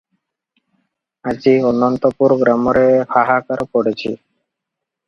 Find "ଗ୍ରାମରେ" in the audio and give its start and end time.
2.41-2.87